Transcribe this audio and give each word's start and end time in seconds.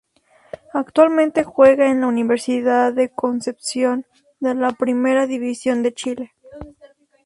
Actualmente 0.73 1.43
juega 1.43 1.91
en 1.91 2.01
la 2.01 2.07
Universidad 2.07 2.91
de 2.91 3.09
Concepción 3.09 4.07
de 4.39 4.55
la 4.55 4.71
Primera 4.71 5.27
División 5.27 5.83
de 5.83 5.93
Chile. 5.93 6.31